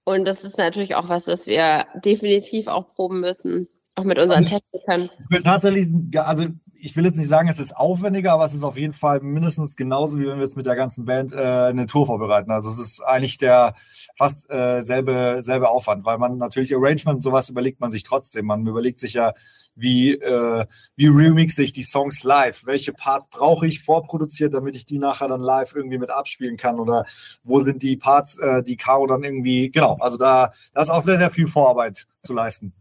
[0.03, 4.39] Und das ist natürlich auch was, was wir definitiv auch proben müssen, auch mit unseren
[4.39, 5.09] Also- Technikern.
[5.29, 5.89] Ich will tatsächlich,
[6.19, 6.47] also
[6.83, 9.77] ich will jetzt nicht sagen, es ist aufwendiger, aber es ist auf jeden Fall mindestens
[9.77, 12.51] genauso, wie wenn wir jetzt mit der ganzen Band äh, eine Tour vorbereiten.
[12.51, 13.75] Also es ist eigentlich der
[14.17, 18.47] fast äh, selbe, selbe Aufwand, weil man natürlich Arrangement, sowas überlegt man sich trotzdem.
[18.47, 19.33] Man überlegt sich ja,
[19.75, 20.67] wie, äh,
[20.97, 22.67] wie remixe ich die Songs live?
[22.67, 26.79] Welche Parts brauche ich vorproduziert, damit ich die nachher dann live irgendwie mit abspielen kann?
[26.79, 27.07] Oder
[27.45, 31.03] wo sind die Parts, äh, die Caro dann irgendwie, genau, also da, da ist auch
[31.03, 32.73] sehr, sehr viel Vorarbeit zu leisten.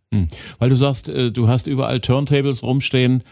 [0.58, 3.24] weil du sagst, äh, du hast überall Turntables rumstehen.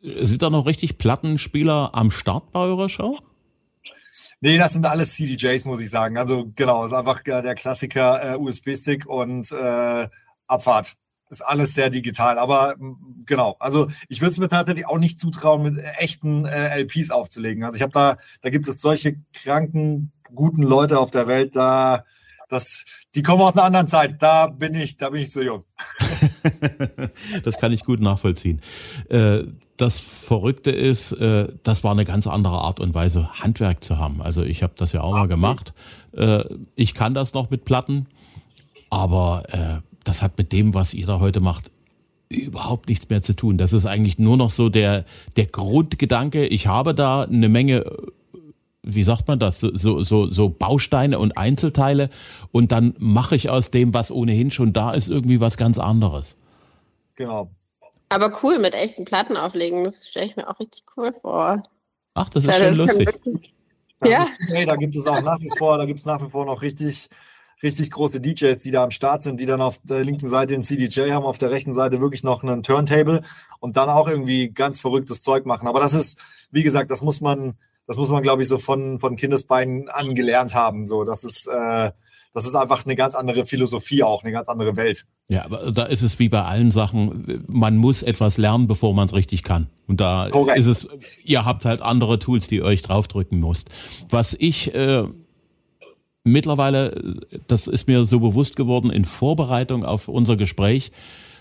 [0.00, 3.18] Sind da noch richtig Plattenspieler am Start bei eurer Show?
[4.40, 6.16] Nee, das sind alles CDJs, muss ich sagen.
[6.16, 10.08] Also genau, ist einfach der Klassiker äh, USB-Stick und äh,
[10.46, 10.94] Abfahrt.
[11.30, 12.76] Ist alles sehr digital, aber
[13.26, 13.56] genau.
[13.58, 17.64] Also ich würde es mir tatsächlich auch nicht zutrauen, mit äh, echten äh, LPs aufzulegen.
[17.64, 22.04] Also ich habe da, da gibt es solche kranken, guten Leute auf der Welt, da
[22.48, 22.84] das,
[23.14, 24.22] die kommen aus einer anderen Zeit.
[24.22, 25.64] Da bin ich, da bin ich zu jung.
[27.42, 28.60] das kann ich gut nachvollziehen.
[29.08, 29.44] Äh,
[29.76, 34.20] Das Verrückte ist, äh, das war eine ganz andere Art und Weise, Handwerk zu haben.
[34.20, 35.72] Also ich habe das ja auch mal gemacht.
[36.12, 36.42] Äh,
[36.74, 38.06] Ich kann das noch mit Platten,
[38.90, 39.44] aber
[40.04, 41.70] das hat mit dem, was ihr da heute macht,
[42.30, 43.58] überhaupt nichts mehr zu tun.
[43.58, 45.04] Das ist eigentlich nur noch so der,
[45.36, 47.84] der Grundgedanke, ich habe da eine Menge,
[48.82, 52.10] wie sagt man das, so, so, so Bausteine und Einzelteile
[52.52, 56.36] und dann mache ich aus dem, was ohnehin schon da ist, irgendwie was ganz anderes.
[57.16, 57.50] Genau.
[58.08, 61.62] Aber cool, mit echten Platten auflegen, das stelle ich mir auch richtig cool vor.
[62.14, 63.54] Ach, das ist ja, schon das lustig.
[64.04, 64.24] ja.
[64.24, 66.46] Ist, hey, da gibt es auch nach wie vor, da gibt es nach wie vor
[66.46, 67.08] noch richtig,
[67.62, 70.62] richtig große DJs, die da am Start sind, die dann auf der linken Seite den
[70.62, 73.22] CDJ haben, auf der rechten Seite wirklich noch einen Turntable
[73.60, 75.68] und dann auch irgendwie ganz verrücktes Zeug machen.
[75.68, 76.18] Aber das ist,
[76.50, 77.58] wie gesagt, das muss man,
[77.88, 80.86] das muss man, glaube ich, so von, von Kindesbeinen angelernt haben.
[80.86, 81.90] So, das ist, äh,
[82.34, 85.06] das ist einfach eine ganz andere Philosophie auch, eine ganz andere Welt.
[85.28, 89.06] Ja, aber da ist es wie bei allen Sachen, man muss etwas lernen, bevor man
[89.06, 89.68] es richtig kann.
[89.86, 90.58] Und da Correct.
[90.58, 90.88] ist es,
[91.24, 93.70] ihr habt halt andere Tools, die ihr euch draufdrücken müsst.
[94.10, 95.04] Was ich äh,
[96.24, 100.92] mittlerweile, das ist mir so bewusst geworden in Vorbereitung auf unser Gespräch,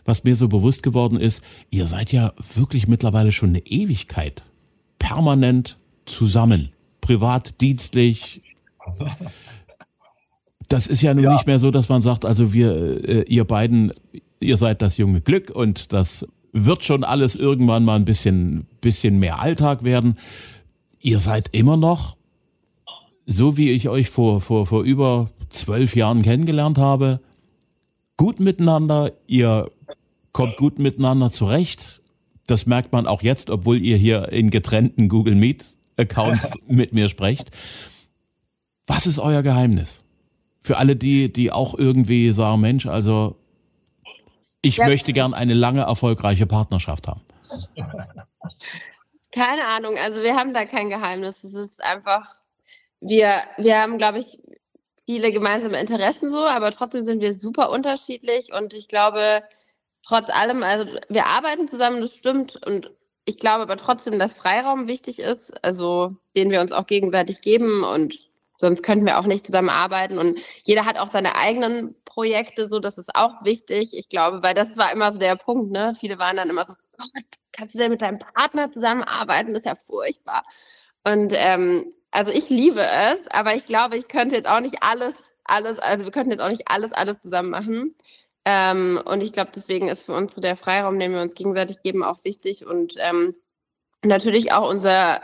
[0.06, 4.44] was mir so bewusst geworden ist, ihr seid ja wirklich mittlerweile schon eine Ewigkeit
[4.98, 5.78] permanent
[6.10, 6.70] zusammen.
[7.02, 8.42] Privat, dienstlich.
[10.68, 11.34] Das ist ja nun ja.
[11.34, 13.94] nicht mehr so, dass man sagt, also wir, äh, ihr beiden,
[14.40, 19.20] ihr seid das junge Glück und das wird schon alles irgendwann mal ein bisschen, bisschen
[19.20, 20.18] mehr Alltag werden.
[21.00, 22.18] Ihr seid immer noch,
[23.26, 27.22] so wie ich euch vor, vor, vor über zwölf Jahren kennengelernt habe,
[28.18, 29.14] gut miteinander.
[29.28, 29.70] Ihr
[30.32, 32.02] kommt gut miteinander zurecht.
[32.48, 37.10] Das merkt man auch jetzt, obwohl ihr hier in getrennten Google Meet Accounts mit mir
[37.10, 37.50] sprecht.
[38.86, 40.06] Was ist euer Geheimnis?
[40.62, 43.38] Für alle die, die auch irgendwie sagen, Mensch, also
[44.62, 44.88] ich ja.
[44.88, 47.22] möchte gern eine lange erfolgreiche Partnerschaft haben.
[49.32, 51.44] Keine Ahnung, also wir haben da kein Geheimnis.
[51.44, 52.36] Es ist einfach,
[53.02, 54.40] wir, wir haben, glaube ich,
[55.06, 59.44] viele gemeinsame Interessen so, aber trotzdem sind wir super unterschiedlich und ich glaube,
[60.06, 62.92] trotz allem, also wir arbeiten zusammen, das stimmt und
[63.28, 67.84] ich glaube aber trotzdem, dass Freiraum wichtig ist, also den wir uns auch gegenseitig geben
[67.84, 68.18] und
[68.58, 72.98] sonst könnten wir auch nicht zusammenarbeiten und jeder hat auch seine eigenen Projekte, so das
[72.98, 73.92] ist auch wichtig.
[73.94, 75.94] Ich glaube, weil das war immer so der Punkt, ne?
[76.00, 77.04] Viele waren dann immer so, oh,
[77.52, 79.54] kannst du denn mit deinem Partner zusammenarbeiten?
[79.54, 80.44] Das ist ja furchtbar.
[81.04, 85.16] Und ähm, also ich liebe es, aber ich glaube, ich könnte jetzt auch nicht alles,
[85.44, 87.94] alles, also wir könnten jetzt auch nicht alles, alles zusammen machen.
[88.50, 91.82] Ähm, und ich glaube, deswegen ist für uns so der Freiraum, den wir uns gegenseitig
[91.84, 92.66] geben, auch wichtig.
[92.66, 93.36] Und ähm,
[94.06, 95.22] natürlich auch unser,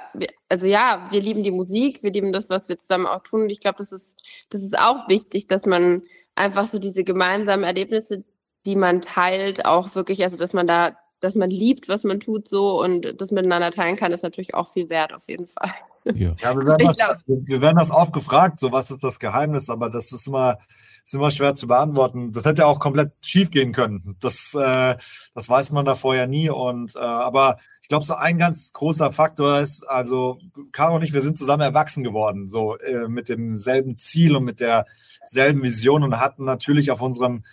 [0.49, 3.43] also ja, wir lieben die Musik, wir lieben das, was wir zusammen auch tun.
[3.43, 6.03] Und ich glaube, das ist, das ist auch wichtig, dass man
[6.35, 8.25] einfach so diese gemeinsamen Erlebnisse,
[8.65, 12.49] die man teilt, auch wirklich, also dass man da, dass man liebt, was man tut
[12.49, 15.71] so und das miteinander teilen kann, ist natürlich auch viel wert auf jeden Fall.
[16.05, 19.69] Ja, ja wir, werden das, wir, werden das, auch gefragt, so was ist das Geheimnis,
[19.69, 20.57] aber das ist immer,
[21.05, 22.33] ist immer schwer zu beantworten.
[22.33, 24.17] Das hätte ja auch komplett schief gehen können.
[24.19, 24.97] Das, äh,
[25.33, 26.49] das weiß man da vorher nie.
[26.49, 30.39] Und äh, aber ich glaube, so ein ganz großer Faktor ist, also
[30.71, 34.59] Caro und ich, wir sind zusammen erwachsen geworden, so äh, mit demselben Ziel und mit
[34.59, 37.43] derselben Vision und hatten natürlich auf unserem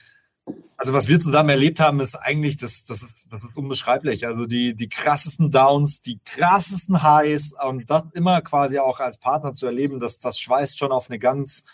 [0.80, 4.26] also was wir zusammen erlebt haben, ist eigentlich, das, das, ist, das ist unbeschreiblich.
[4.26, 9.52] Also die, die krassesten Downs, die krassesten Highs und das immer quasi auch als Partner
[9.52, 11.64] zu erleben, das, das schweißt schon auf eine ganz,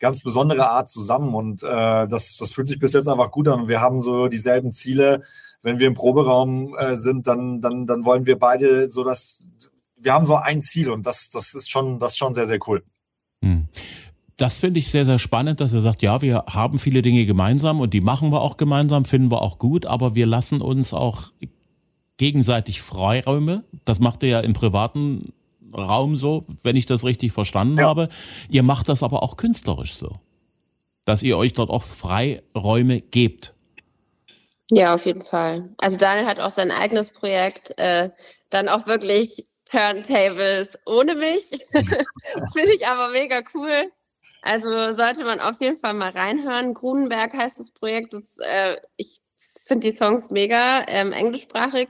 [0.00, 1.66] ganz besondere Art zusammen und äh,
[2.08, 5.22] das, das fühlt sich bis jetzt einfach gut an und wir haben so dieselben Ziele.
[5.62, 9.44] Wenn wir im Proberaum äh, sind, dann, dann, dann wollen wir beide so dass
[9.96, 12.58] wir haben so ein Ziel und das, das ist schon, das ist schon sehr, sehr
[12.66, 12.82] cool.
[13.40, 13.68] Hm.
[14.38, 17.80] Das finde ich sehr, sehr spannend, dass er sagt, ja, wir haben viele Dinge gemeinsam
[17.80, 21.32] und die machen wir auch gemeinsam, finden wir auch gut, aber wir lassen uns auch
[22.18, 23.64] gegenseitig Freiräume.
[23.84, 25.32] Das macht ihr ja im privaten
[25.76, 27.88] Raum so, wenn ich das richtig verstanden ja.
[27.88, 28.10] habe.
[28.48, 30.20] Ihr macht das aber auch künstlerisch so,
[31.04, 33.54] dass ihr euch dort auch Freiräume gebt.
[34.70, 35.68] Ja, auf jeden Fall.
[35.78, 38.10] Also Daniel hat auch sein eigenes Projekt, äh,
[38.50, 41.42] dann auch wirklich Turntables ohne mich.
[41.72, 43.90] Finde ich aber mega cool.
[44.42, 46.74] Also sollte man auf jeden Fall mal reinhören.
[46.74, 48.12] Grunenberg heißt das Projekt.
[48.12, 49.20] Das, äh, ich
[49.66, 51.88] finde die Songs mega ähm, englischsprachig.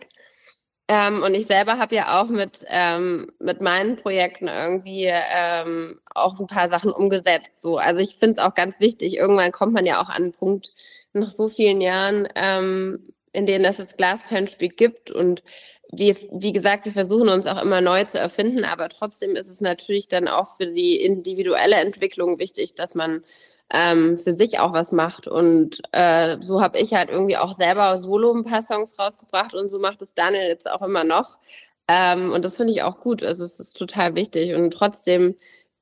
[0.89, 6.41] Ähm, und ich selber habe ja auch mit, ähm, mit meinen Projekten irgendwie ähm, auch
[6.41, 7.61] ein paar Sachen umgesetzt.
[7.61, 7.77] So.
[7.77, 9.17] Also ich finde es auch ganz wichtig.
[9.17, 10.73] Irgendwann kommt man ja auch an einen Punkt
[11.13, 15.11] nach so vielen Jahren, ähm, in denen es das Glaspenspiel gibt.
[15.11, 15.43] Und
[15.91, 19.61] wir, wie gesagt, wir versuchen uns auch immer neu zu erfinden, aber trotzdem ist es
[19.61, 23.25] natürlich dann auch für die individuelle Entwicklung wichtig, dass man
[23.73, 25.27] ähm, für sich auch was macht.
[25.29, 29.69] Und äh, so habe ich halt irgendwie auch selber solo ein paar Songs rausgebracht und
[29.69, 31.39] so macht es Daniel jetzt auch immer noch.
[31.89, 33.23] Ähm, und das finde ich auch gut.
[33.23, 34.55] Also es ist total wichtig.
[34.55, 35.37] Und trotzdem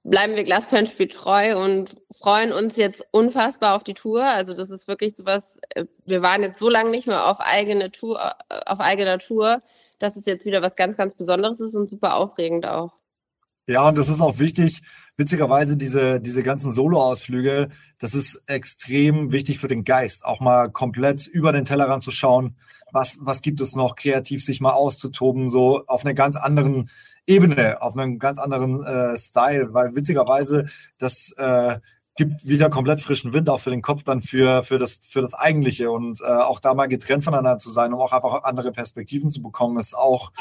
[0.08, 4.24] bleiben wir Glasperlenspiel treu und freuen uns jetzt unfassbar auf die Tour.
[4.24, 7.90] Also das ist wirklich sowas, äh, wir waren jetzt so lange nicht mehr auf eigene
[7.90, 9.62] Tour, äh, auf eigener Tour,
[9.98, 12.92] dass es jetzt wieder was ganz, ganz Besonderes ist und super aufregend auch.
[13.66, 14.80] Ja, und das ist auch wichtig,
[15.16, 21.26] witzigerweise diese, diese ganzen Solo-Ausflüge, das ist extrem wichtig für den Geist, auch mal komplett
[21.26, 22.56] über den Tellerrand zu schauen,
[22.92, 26.90] was, was gibt es noch, kreativ sich mal auszutoben, so auf einer ganz anderen
[27.26, 30.66] Ebene, auf einem ganz anderen äh, Style, weil witzigerweise
[30.98, 31.78] das äh,
[32.16, 35.34] gibt wieder komplett frischen Wind auch für den Kopf dann für, für, das, für das
[35.34, 35.90] Eigentliche.
[35.90, 39.42] Und äh, auch da mal getrennt voneinander zu sein, um auch einfach andere Perspektiven zu
[39.42, 40.32] bekommen, ist auch,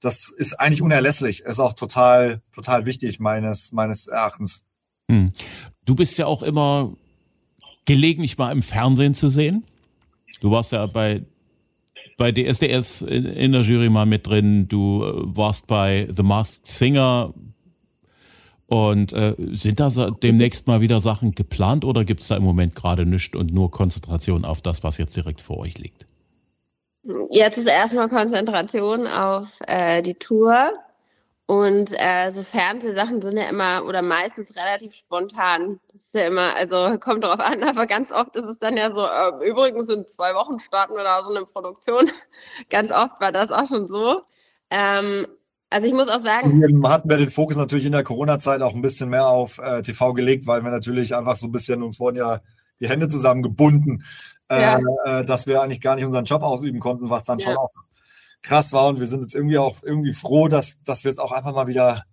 [0.00, 4.66] das ist eigentlich unerlässlich, ist auch total, total wichtig meines, meines Erachtens.
[5.10, 5.32] Hm.
[5.84, 6.94] Du bist ja auch immer
[7.84, 9.64] gelegentlich mal im Fernsehen zu sehen.
[10.40, 11.22] Du warst ja bei
[12.20, 14.68] bei DSDS in, in der Jury mal mit drin.
[14.68, 17.32] Du äh, warst bei The Masked Singer.
[18.66, 22.76] Und äh, sind da demnächst mal wieder Sachen geplant oder gibt es da im Moment
[22.76, 26.06] gerade nichts und nur Konzentration auf das, was jetzt direkt vor euch liegt?
[27.30, 30.72] Jetzt ist erstmal Konzentration auf äh, die Tour.
[31.50, 35.80] Und äh, so Fernsehsachen sind ja immer oder meistens relativ spontan.
[35.90, 38.90] Das ist ja immer, also kommt drauf an, aber ganz oft ist es dann ja
[38.90, 42.08] so, äh, übrigens in zwei Wochen starten wir da so eine Produktion.
[42.70, 44.22] ganz oft war das auch schon so.
[44.70, 45.26] Ähm,
[45.70, 46.60] also ich muss auch sagen.
[46.60, 49.82] Wir hatten wir den Fokus natürlich in der Corona-Zeit auch ein bisschen mehr auf äh,
[49.82, 52.42] TV gelegt, weil wir natürlich einfach so ein bisschen, uns wurden ja
[52.80, 54.04] die Hände zusammengebunden,
[54.48, 54.78] äh, ja.
[55.04, 57.46] äh, dass wir eigentlich gar nicht unseren Job ausüben konnten, was dann ja.
[57.46, 57.70] schon auch
[58.42, 58.88] krass war.
[58.88, 61.66] Und wir sind jetzt irgendwie auch irgendwie froh, dass, dass wir jetzt auch einfach mal
[61.66, 62.04] wieder.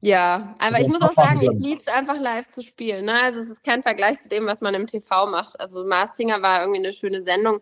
[0.00, 3.04] Ja, aber ich muss auch sagen, ich liebe es einfach live zu spielen.
[3.04, 3.14] Ne?
[3.22, 5.60] Also es ist kein Vergleich zu dem, was man im TV macht.
[5.60, 7.60] Also Marstinger war irgendwie eine schöne Sendung,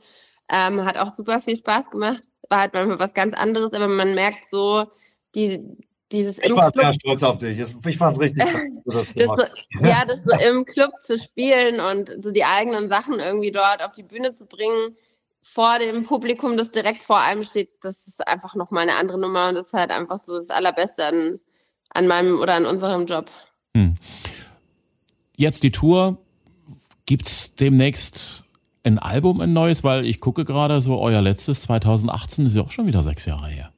[0.49, 2.23] ähm, hat auch super viel Spaß gemacht.
[2.49, 4.87] War halt manchmal was ganz anderes, aber man merkt so,
[5.35, 5.77] die,
[6.13, 7.59] dieses ich war sehr stolz auf dich.
[7.59, 9.37] Ich fand es richtig krass, das so,
[9.89, 13.93] Ja, das so im Club zu spielen und so die eigenen Sachen irgendwie dort auf
[13.93, 14.97] die Bühne zu bringen
[15.41, 19.49] vor dem Publikum, das direkt vor einem steht, das ist einfach nochmal eine andere Nummer
[19.49, 21.41] und das ist halt einfach so das Allerbeste an,
[21.91, 23.31] an meinem oder an unserem Job.
[23.77, 23.97] Hm.
[25.37, 26.19] Jetzt die Tour.
[27.07, 28.45] Gibt es demnächst
[28.85, 29.83] ein Album, ein neues?
[29.83, 33.49] Weil ich gucke gerade so, euer letztes 2018 ist ja auch schon wieder sechs Jahre
[33.49, 33.73] her.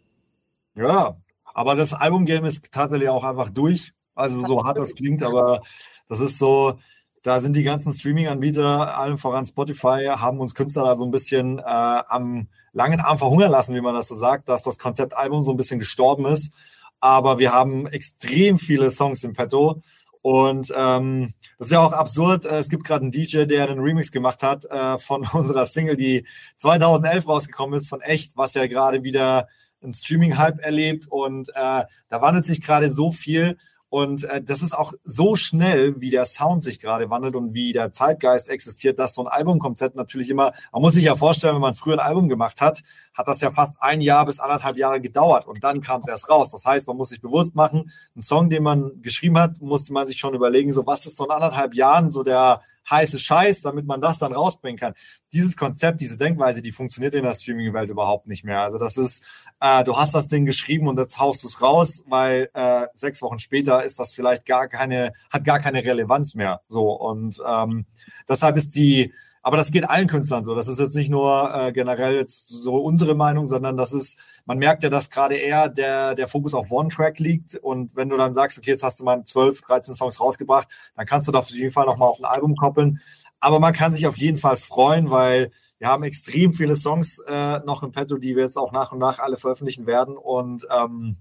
[0.75, 1.17] Ja,
[1.55, 3.93] aber das Album-Game ist tatsächlich auch einfach durch.
[4.15, 5.63] Also so hart das klingt, aber
[6.09, 6.79] das ist so,
[7.23, 11.59] da sind die ganzen Streaming-Anbieter, allen voran Spotify, haben uns Künstler da so ein bisschen
[11.59, 15.53] äh, am langen Arm verhungern lassen, wie man das so sagt, dass das Konzeptalbum so
[15.53, 16.53] ein bisschen gestorben ist.
[17.01, 19.83] Aber wir haben extrem viele Songs im Petto.
[20.21, 22.45] Und ähm, das ist ja auch absurd.
[22.45, 26.27] Es gibt gerade einen DJ, der einen Remix gemacht hat äh, von unserer Single, die
[26.57, 29.49] 2011 rausgekommen ist, von Echt, was ja gerade wieder
[29.83, 31.07] einen Streaming-Hype erlebt.
[31.09, 33.57] Und äh, da wandelt sich gerade so viel.
[33.93, 37.75] Und äh, das ist auch so schnell, wie der Sound sich gerade wandelt und wie
[37.75, 41.61] der Zeitgeist existiert, dass so ein Albumkonzept natürlich immer, man muss sich ja vorstellen, wenn
[41.61, 45.03] man früher ein Album gemacht hat, hat das ja fast ein Jahr bis anderthalb Jahre
[45.03, 46.49] gedauert und dann kam es erst raus.
[46.49, 50.07] Das heißt, man muss sich bewusst machen, ein Song, den man geschrieben hat, musste man
[50.07, 53.87] sich schon überlegen, so was ist so in anderthalb Jahren so der heiße Scheiß, damit
[53.87, 54.95] man das dann rausbringen kann.
[55.33, 58.61] Dieses Konzept, diese Denkweise, die funktioniert in der Streaming-Welt überhaupt nicht mehr.
[58.61, 59.25] Also das ist,
[59.61, 63.23] äh, du hast das Ding geschrieben und jetzt haust du es raus, weil äh, sechs
[63.23, 66.63] Wochen später ist das vielleicht gar keine, hat gar keine Relevanz mehr.
[66.69, 67.87] So und ähm,
[68.29, 70.55] deshalb ist die, aber das geht allen Künstlern so.
[70.55, 74.59] Das ist jetzt nicht nur äh, generell jetzt so unsere Meinung, sondern das ist, man
[74.59, 77.57] merkt ja, dass gerade eher der, der Fokus auf One-Track liegt.
[77.57, 81.07] Und wenn du dann sagst, okay, jetzt hast du mal 12, 13 Songs rausgebracht, dann
[81.07, 83.01] kannst du doch auf jeden Fall nochmal auf ein Album koppeln.
[83.41, 87.59] Aber man kann sich auf jeden Fall freuen, weil wir haben extrem viele Songs äh,
[87.67, 90.17] noch im Petto, die wir jetzt auch nach und nach alle veröffentlichen werden.
[90.17, 91.17] Und ähm,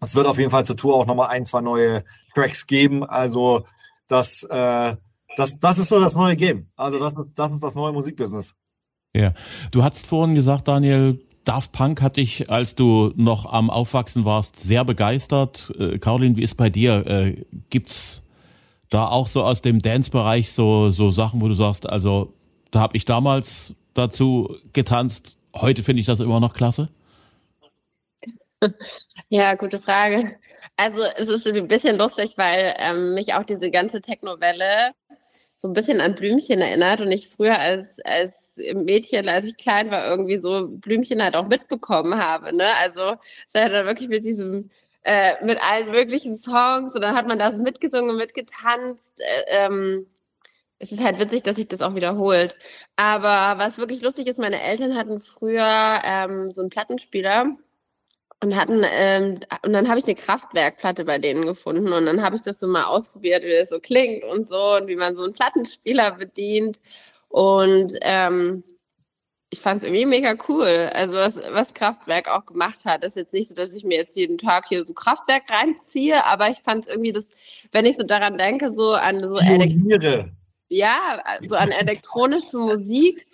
[0.00, 2.02] es wird auf jeden Fall zur Tour auch nochmal ein, zwei neue
[2.34, 3.04] Tracks geben.
[3.04, 3.64] Also
[4.08, 4.96] das, äh,
[5.36, 6.68] das, das ist so das neue Game.
[6.76, 8.54] Also das, das ist das neue Musikbusiness.
[9.14, 9.32] Ja,
[9.70, 14.58] du hast vorhin gesagt, Daniel, Daft Punk hat dich, als du noch am Aufwachsen warst,
[14.58, 15.72] sehr begeistert.
[15.78, 17.06] Äh, Caroline, wie ist bei dir?
[17.06, 18.22] Äh, gibt's
[18.88, 22.32] da auch so aus dem Dance-Bereich so, so Sachen, wo du sagst, also
[22.70, 25.36] da habe ich damals dazu getanzt.
[25.54, 26.88] Heute finde ich das immer noch klasse.
[29.30, 30.36] Ja, gute Frage.
[30.76, 34.92] Also es ist ein bisschen lustig, weil ähm, mich auch diese ganze Techno-Welle
[35.64, 39.90] so ein bisschen an Blümchen erinnert und ich früher als, als Mädchen, als ich klein
[39.90, 42.54] war, irgendwie so Blümchen halt auch mitbekommen habe.
[42.54, 42.66] Ne?
[42.82, 43.00] Also
[43.46, 44.68] es ja dann wirklich mit diesem,
[45.04, 49.22] äh, mit allen möglichen Songs und dann hat man das mitgesungen und mitgetanzt.
[49.22, 50.06] Äh, ähm,
[50.78, 52.58] es ist halt witzig, dass sich das auch wiederholt.
[52.96, 57.56] Aber was wirklich lustig ist, meine Eltern hatten früher ähm, so einen Plattenspieler
[58.40, 62.36] und hatten, ähm, und dann habe ich eine Kraftwerkplatte bei denen gefunden und dann habe
[62.36, 65.22] ich das so mal ausprobiert, wie das so klingt und so und wie man so
[65.22, 66.78] einen Plattenspieler bedient.
[67.28, 68.64] Und ähm,
[69.50, 70.90] ich fand es irgendwie mega cool.
[70.92, 74.16] Also was, was Kraftwerk auch gemacht hat, ist jetzt nicht so, dass ich mir jetzt
[74.16, 77.30] jeden Tag hier so Kraftwerk reinziehe, aber ich fand es irgendwie das,
[77.72, 80.30] wenn ich so daran denke, so an so Pioniere.
[80.68, 83.24] ja, so an elektronische Musik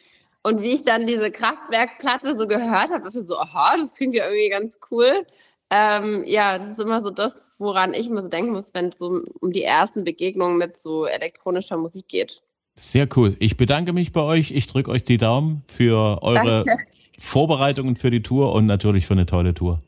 [0.43, 4.15] und wie ich dann diese Kraftwerkplatte so gehört habe, dachte ich so, aha, das klingt
[4.15, 5.27] ja irgendwie ganz cool.
[5.71, 8.99] Ähm, ja, das ist immer so das, woran ich immer so denken muss, wenn es
[8.99, 12.43] so um die ersten Begegnungen mit so elektronischer Musik geht.
[12.75, 13.37] Sehr cool.
[13.39, 14.51] Ich bedanke mich bei euch.
[14.51, 16.85] Ich drücke euch die Daumen für eure Danke.
[17.19, 19.83] Vorbereitungen für die Tour und natürlich für eine tolle Tour.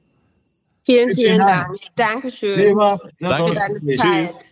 [0.84, 1.68] Vielen, Vielen Dank.
[1.68, 1.80] Dank.
[1.96, 3.00] Dankeschön Thema.
[3.14, 3.80] Sehr Danke.
[3.84, 4.30] Gespräch.
[4.30, 4.44] Zeit.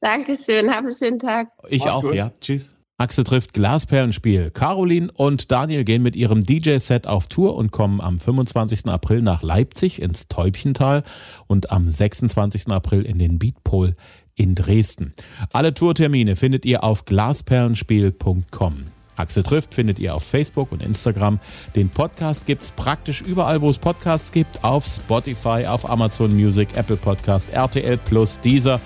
[0.00, 0.70] Dankeschön.
[0.70, 1.48] Hab einen schönen Tag.
[1.68, 2.14] Ich Mach's auch, gut.
[2.14, 2.30] ja.
[2.40, 2.77] Tschüss.
[3.00, 4.50] Axel trifft Glasperlenspiel.
[4.50, 8.86] Caroline und Daniel gehen mit ihrem DJ-Set auf Tour und kommen am 25.
[8.86, 11.04] April nach Leipzig ins Täubchental
[11.46, 12.66] und am 26.
[12.66, 13.94] April in den Beatpol
[14.34, 15.12] in Dresden.
[15.52, 18.86] Alle Tourtermine findet ihr auf glasperlenspiel.com.
[19.14, 21.38] Axel trifft findet ihr auf Facebook und Instagram.
[21.76, 24.64] Den Podcast gibt's praktisch überall, wo es Podcasts gibt.
[24.64, 28.80] Auf Spotify, auf Amazon Music, Apple Podcast, RTL Plus, Deezer.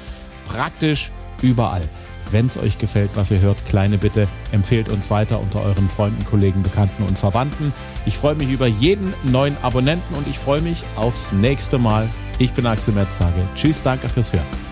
[0.47, 1.89] Praktisch überall.
[2.33, 6.25] Wenn es euch gefällt, was ihr hört, kleine Bitte, empfehlt uns weiter unter euren Freunden,
[6.25, 7.73] Kollegen, Bekannten und Verwandten.
[8.07, 12.09] Ich freue mich über jeden neuen Abonnenten und ich freue mich aufs nächste Mal.
[12.39, 13.19] Ich bin Axel Metz,
[13.55, 14.72] Tschüss, danke fürs Hören.